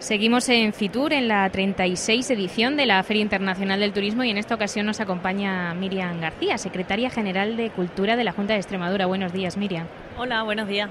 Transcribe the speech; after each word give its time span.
Seguimos 0.00 0.48
en 0.48 0.72
Fitur 0.72 1.12
en 1.12 1.28
la 1.28 1.46
36 1.50 2.30
edición 2.30 2.78
de 2.78 2.86
la 2.86 3.02
Feria 3.02 3.20
Internacional 3.20 3.80
del 3.80 3.92
Turismo 3.92 4.24
y 4.24 4.30
en 4.30 4.38
esta 4.38 4.54
ocasión 4.54 4.86
nos 4.86 4.98
acompaña 4.98 5.74
Miriam 5.74 6.18
García, 6.22 6.56
secretaria 6.56 7.10
general 7.10 7.58
de 7.58 7.68
Cultura 7.68 8.16
de 8.16 8.24
la 8.24 8.32
Junta 8.32 8.54
de 8.54 8.60
Extremadura. 8.60 9.04
Buenos 9.04 9.34
días, 9.34 9.58
Miriam. 9.58 9.86
Hola, 10.16 10.42
buenos 10.42 10.68
días. 10.68 10.88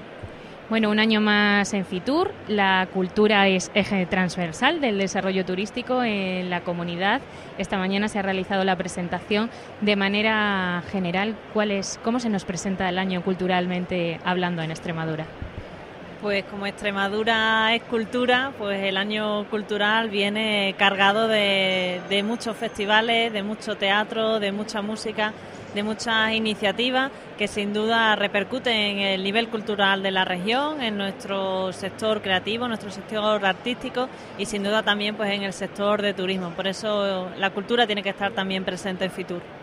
Bueno, 0.68 0.90
un 0.90 1.00
año 1.00 1.20
más 1.20 1.74
en 1.74 1.84
Fitur. 1.84 2.30
La 2.46 2.86
cultura 2.94 3.48
es 3.48 3.72
eje 3.74 4.06
transversal 4.06 4.80
del 4.80 4.96
desarrollo 4.96 5.44
turístico 5.44 6.04
en 6.04 6.48
la 6.48 6.60
comunidad. 6.60 7.20
Esta 7.58 7.78
mañana 7.78 8.06
se 8.06 8.20
ha 8.20 8.22
realizado 8.22 8.62
la 8.62 8.76
presentación 8.76 9.50
de 9.80 9.96
manera 9.96 10.84
general. 10.92 11.34
¿Cuál 11.52 11.72
es, 11.72 11.98
¿Cómo 12.04 12.20
se 12.20 12.28
nos 12.28 12.44
presenta 12.44 12.88
el 12.88 12.96
año 12.96 13.24
culturalmente 13.24 14.20
hablando 14.24 14.62
en 14.62 14.70
Extremadura? 14.70 15.26
Pues 16.20 16.44
como 16.44 16.66
Extremadura 16.66 17.74
es 17.74 17.82
cultura, 17.84 18.52
pues 18.58 18.82
el 18.82 18.98
año 18.98 19.48
cultural 19.48 20.10
viene 20.10 20.74
cargado 20.76 21.28
de, 21.28 22.22
muchos 22.26 22.54
festivales, 22.58 23.32
de 23.32 23.42
mucho 23.42 23.76
teatro, 23.76 24.38
de 24.38 24.52
mucha 24.52 24.82
música, 24.82 25.32
de 25.74 25.82
muchas 25.82 26.32
iniciativas 26.32 27.10
que 27.38 27.48
sin 27.48 27.72
duda 27.72 28.16
repercuten 28.16 28.74
en 28.74 28.98
el 28.98 29.22
nivel 29.22 29.48
cultural 29.48 30.02
de 30.02 30.10
la 30.10 30.26
región, 30.26 30.82
en 30.82 30.98
nuestro 30.98 31.72
sector 31.72 32.20
creativo, 32.20 32.68
nuestro 32.68 32.90
sector 32.90 33.42
artístico 33.46 34.06
y 34.36 34.44
sin 34.44 34.62
duda 34.62 34.82
también 34.82 35.14
pues 35.14 35.30
en 35.30 35.44
el 35.44 35.54
sector 35.54 36.02
de 36.02 36.12
turismo. 36.12 36.50
Por 36.50 36.66
eso 36.66 37.30
la 37.38 37.48
cultura 37.48 37.86
tiene 37.86 38.02
que 38.02 38.10
estar 38.10 38.32
también 38.32 38.62
presente 38.62 39.06
en 39.06 39.10
Fitur. 39.10 39.59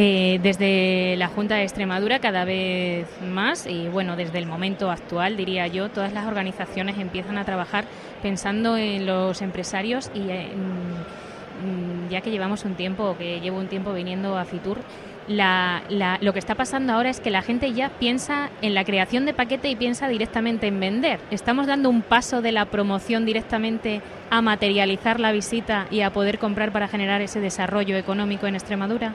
Eh, 0.00 0.38
desde 0.44 1.16
la 1.16 1.26
Junta 1.26 1.56
de 1.56 1.64
Extremadura 1.64 2.20
cada 2.20 2.44
vez 2.44 3.08
más 3.20 3.66
y 3.66 3.88
bueno, 3.88 4.14
desde 4.14 4.38
el 4.38 4.46
momento 4.46 4.92
actual 4.92 5.36
diría 5.36 5.66
yo, 5.66 5.88
todas 5.88 6.12
las 6.12 6.28
organizaciones 6.28 6.98
empiezan 6.98 7.36
a 7.36 7.44
trabajar 7.44 7.84
pensando 8.22 8.76
en 8.76 9.06
los 9.06 9.42
empresarios 9.42 10.12
y 10.14 10.20
mm, 10.20 12.10
ya 12.10 12.20
que 12.20 12.30
llevamos 12.30 12.64
un 12.64 12.76
tiempo, 12.76 13.16
que 13.18 13.40
llevo 13.40 13.58
un 13.58 13.66
tiempo 13.66 13.92
viniendo 13.92 14.38
a 14.38 14.44
Fitur, 14.44 14.78
lo 15.26 16.32
que 16.32 16.38
está 16.38 16.54
pasando 16.54 16.92
ahora 16.92 17.10
es 17.10 17.18
que 17.18 17.32
la 17.32 17.42
gente 17.42 17.72
ya 17.72 17.88
piensa 17.88 18.50
en 18.62 18.74
la 18.74 18.84
creación 18.84 19.26
de 19.26 19.34
paquete 19.34 19.68
y 19.68 19.74
piensa 19.74 20.06
directamente 20.06 20.68
en 20.68 20.78
vender. 20.78 21.18
Estamos 21.32 21.66
dando 21.66 21.90
un 21.90 22.02
paso 22.02 22.40
de 22.40 22.52
la 22.52 22.66
promoción 22.66 23.26
directamente 23.26 24.00
a 24.30 24.42
materializar 24.42 25.18
la 25.18 25.32
visita 25.32 25.88
y 25.90 26.02
a 26.02 26.12
poder 26.12 26.38
comprar 26.38 26.70
para 26.70 26.86
generar 26.86 27.20
ese 27.20 27.40
desarrollo 27.40 27.96
económico 27.96 28.46
en 28.46 28.54
Extremadura. 28.54 29.12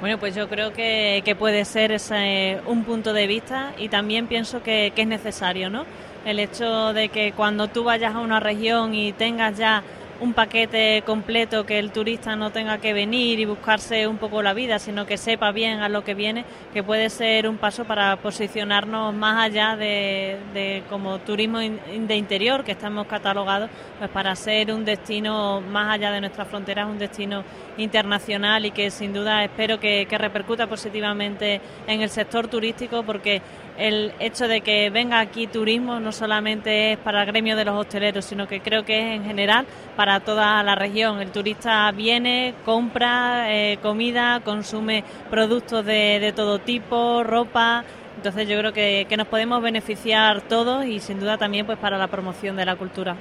Bueno, 0.00 0.18
pues 0.18 0.34
yo 0.36 0.48
creo 0.48 0.72
que, 0.72 1.36
puede 1.38 1.64
ser 1.64 1.90
ese, 1.90 2.60
un 2.66 2.84
punto 2.84 3.12
de 3.12 3.26
vista 3.26 3.72
y 3.78 3.88
también 3.88 4.28
pienso 4.28 4.62
que, 4.62 4.92
que 4.94 5.02
es 5.02 5.08
necesario, 5.08 5.70
¿no? 5.70 5.84
El 6.24 6.38
hecho 6.38 6.92
de 6.92 7.08
que 7.08 7.32
cuando 7.32 7.66
tú 7.66 7.82
vayas 7.82 8.14
a 8.14 8.20
una 8.20 8.38
región 8.38 8.94
y 8.94 9.12
tengas 9.12 9.58
ya 9.58 9.82
un 10.20 10.32
paquete 10.32 11.02
completo 11.06 11.64
que 11.64 11.78
el 11.78 11.92
turista 11.92 12.34
no 12.34 12.50
tenga 12.50 12.78
que 12.78 12.92
venir 12.92 13.38
y 13.38 13.44
buscarse 13.44 14.06
un 14.06 14.18
poco 14.18 14.42
la 14.42 14.52
vida, 14.52 14.78
sino 14.78 15.06
que 15.06 15.16
sepa 15.16 15.52
bien 15.52 15.80
a 15.80 15.88
lo 15.88 16.02
que 16.02 16.14
viene, 16.14 16.44
que 16.72 16.82
puede 16.82 17.08
ser 17.08 17.48
un 17.48 17.56
paso 17.56 17.84
para 17.84 18.16
posicionarnos 18.16 19.14
más 19.14 19.44
allá 19.44 19.76
de, 19.76 20.82
como 20.88 21.18
turismo 21.20 21.58
de 21.58 22.16
interior, 22.16 22.64
que 22.64 22.72
estamos 22.72 23.06
catalogados, 23.06 23.70
pues 23.98 24.10
para 24.10 24.34
ser 24.34 24.72
un 24.72 24.84
destino 24.84 25.60
más 25.60 25.94
allá 25.94 26.10
de 26.10 26.20
nuestras 26.20 26.48
fronteras, 26.48 26.88
un 26.88 26.98
destino 26.98 27.44
internacional 27.76 28.66
y 28.66 28.72
que 28.72 28.90
sin 28.90 29.12
duda 29.12 29.44
espero 29.44 29.78
que, 29.78 30.06
que 30.08 30.18
repercuta 30.18 30.66
positivamente 30.66 31.60
en 31.86 32.02
el 32.02 32.10
sector 32.10 32.48
turístico 32.48 33.04
porque 33.04 33.40
el 33.78 34.12
hecho 34.18 34.48
de 34.48 34.60
que 34.60 34.90
venga 34.90 35.20
aquí 35.20 35.46
turismo 35.46 36.00
no 36.00 36.10
solamente 36.10 36.92
es 36.92 36.98
para 36.98 37.22
el 37.22 37.26
gremio 37.28 37.56
de 37.56 37.64
los 37.64 37.76
hosteleros, 37.76 38.24
sino 38.24 38.48
que 38.48 38.60
creo 38.60 38.84
que 38.84 38.98
es 38.98 39.20
en 39.20 39.24
general 39.24 39.66
para 39.96 40.20
toda 40.20 40.62
la 40.64 40.74
región. 40.74 41.20
El 41.20 41.30
turista 41.30 41.90
viene, 41.92 42.54
compra 42.64 43.54
eh, 43.54 43.78
comida, 43.80 44.40
consume 44.40 45.04
productos 45.30 45.86
de, 45.86 46.32
todo 46.34 46.58
tipo, 46.58 47.22
ropa. 47.22 47.84
Entonces 48.16 48.48
yo 48.48 48.58
creo 48.58 48.72
que, 48.72 49.06
nos 49.16 49.28
podemos 49.28 49.62
beneficiar 49.62 50.40
todos 50.42 50.84
y 50.84 50.98
sin 50.98 51.20
duda 51.20 51.38
también 51.38 51.64
pues 51.64 51.78
para 51.78 51.96
la 51.98 52.08
promoción 52.08 52.56
de 52.56 52.64
la 52.64 52.74
cultura. 52.74 53.14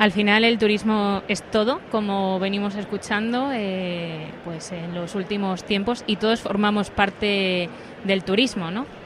Al 0.00 0.10
final 0.10 0.44
el 0.44 0.58
turismo 0.58 1.22
es 1.28 1.42
todo, 1.42 1.80
como 1.90 2.38
venimos 2.40 2.74
escuchando 2.74 3.50
eh, 3.52 4.26
pues 4.44 4.72
en 4.72 4.94
los 4.94 5.14
últimos 5.14 5.64
tiempos 5.64 6.04
y 6.06 6.16
todos 6.16 6.40
formamos 6.40 6.90
parte 6.90 7.68
del 8.04 8.24
turismo, 8.24 8.70
¿no? 8.70 8.97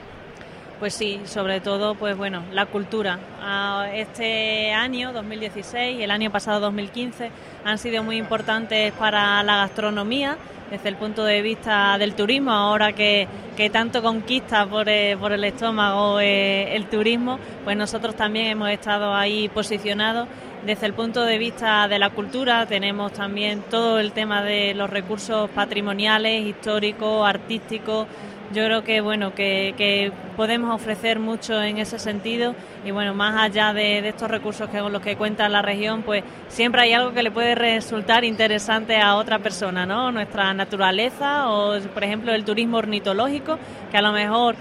Pues 0.83 0.95
sí, 0.95 1.21
sobre 1.27 1.61
todo, 1.61 1.95
pues 1.95 2.17
bueno, 2.17 2.43
la 2.51 2.67
cultura. 2.67 3.17
Ah, 3.41 3.87
este 3.95 4.73
año, 4.73 5.13
2016, 5.13 6.01
y 6.01 6.03
el 6.03 6.11
año 6.11 6.33
pasado, 6.33 6.59
2015, 6.59 7.31
han 7.65 7.79
sido 7.79 8.03
muy 8.03 8.17
importantes 8.17 8.93
para 8.95 9.45
la 9.45 9.59
gastronomía 9.59 10.37
desde 10.73 10.89
el 10.89 10.97
punto 10.97 11.23
de 11.23 11.41
vista 11.41 11.97
del 11.99 12.17
turismo, 12.17 12.51
ahora 12.51 12.95
que, 12.95 13.29
tanto 13.73 14.03
conquista 14.03 14.67
por, 14.67 14.89
eh, 14.89 15.13
el 15.13 15.45
estómago 15.45 16.19
eh, 16.19 16.75
el 16.75 16.87
turismo, 16.87 17.39
pues 17.63 17.77
nosotros 17.77 18.17
también 18.17 18.49
hemos 18.49 18.69
estado 18.71 19.15
ahí 19.15 19.49
posicionados. 19.51 20.27
Desde 20.67 20.87
el 20.87 20.95
punto 20.95 21.25
de 21.25 21.39
vista 21.39 21.87
de 21.87 22.01
la 22.01 22.11
cultura 22.11 22.67
tenemos 22.67 23.13
también 23.13 23.63
todo 23.71 24.01
el 24.01 24.11
tema 24.11 24.43
de 24.43 24.75
los 24.75 24.91
recursos 24.91 25.49
patrimoniales, 25.51 26.45
históricos, 26.45 27.25
artísticos, 27.25 28.07
yo 28.53 28.65
creo 28.65 28.85
que 28.85 29.01
bueno 29.01 29.35
que, 29.35 30.13
podemos 30.37 30.75
ofrecer 30.75 31.19
mucho 31.19 31.63
en 31.63 31.79
ese 31.79 31.99
sentido 31.99 32.55
y 32.85 32.91
bueno 32.91 33.15
más 33.15 33.41
allá 33.41 33.73
de, 33.73 34.09
estos 34.09 34.31
recursos 34.31 34.69
que 34.69 34.79
con 34.79 34.93
los 34.93 35.03
que 35.03 35.17
cuenta 35.17 35.49
la 35.49 35.63
región 35.63 36.03
pues 36.03 36.25
siempre 36.49 36.83
hay 36.83 36.93
algo 36.93 37.13
que 37.13 37.23
le 37.23 37.31
puede 37.31 37.55
resultar 37.55 38.25
interesante 38.25 38.99
a 38.99 39.17
otra 39.17 39.39
persona 39.39 39.85
no 39.85 40.11
nuestra 40.13 40.55
naturaleza 40.55 41.51
o 41.51 41.79
por 41.81 42.05
ejemplo 42.05 42.33
el 42.33 42.45
turismo 42.45 42.79
ornitológico 42.79 43.59
que 43.91 43.99
a 43.99 44.03
lo 44.03 44.13
mejor 44.13 44.57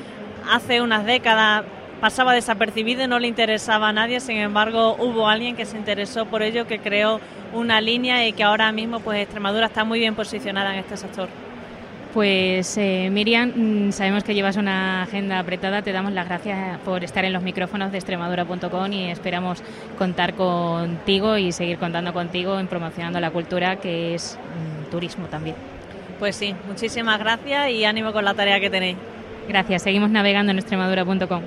hace 0.50 0.82
unas 0.82 1.06
décadas 1.06 1.64
pasaba 2.02 2.34
desapercibido 2.34 3.08
no 3.08 3.20
le 3.20 3.28
interesaba 3.28 3.90
a 3.90 3.94
nadie 3.94 4.20
sin 4.20 4.38
embargo 4.38 4.96
hubo 5.00 5.28
alguien 5.28 5.56
que 5.56 5.66
se 5.66 5.78
interesó 5.78 6.26
por 6.26 6.42
ello 6.42 6.68
que 6.68 6.80
creó 6.80 7.20
una 7.54 7.80
línea 7.80 8.28
y 8.28 8.34
que 8.34 8.44
ahora 8.44 8.72
mismo 8.72 9.00
pues 9.00 9.20
Extremadura 9.22 9.68
está 9.68 9.84
muy 9.84 10.00
bien 10.00 10.16
posicionada 10.16 10.74
en 10.74 10.80
este 10.80 10.98
sector 10.98 11.30
pues 12.14 12.78
eh, 12.78 13.10
Miriam, 13.12 13.52
mm, 13.88 13.92
sabemos 13.92 14.24
que 14.24 14.34
llevas 14.34 14.58
una 14.58 15.04
agenda 15.04 15.40
apretada, 15.40 15.82
te 15.82 15.92
damos 15.92 16.12
las 16.14 16.28
gracias 16.28 16.80
por 16.80 17.04
estar 17.04 17.26
en 17.26 17.34
los 17.34 17.44
micrófonos 17.44 17.92
de 17.92 17.98
extremadura.com 17.98 18.92
y 18.92 19.10
esperamos 19.10 19.64
contar 19.98 20.34
contigo 20.34 21.38
y 21.38 21.52
seguir 21.52 21.78
contando 21.78 22.14
contigo 22.14 22.60
en 22.60 22.68
promocionando 22.68 23.20
la 23.20 23.32
cultura 23.32 23.78
que 23.78 24.16
es 24.16 24.38
mm, 24.38 24.92
turismo 24.92 25.28
también. 25.28 25.56
Pues 26.20 26.36
sí, 26.36 26.54
muchísimas 26.68 27.20
gracias 27.20 27.72
y 27.72 27.86
ánimo 27.86 28.14
con 28.14 28.26
la 28.26 28.34
tarea 28.34 28.60
que 28.60 28.70
tenéis. 28.70 28.98
Gracias, 29.48 29.82
seguimos 29.82 30.10
navegando 30.10 30.52
en 30.52 30.60
extremadura.com. 30.60 31.42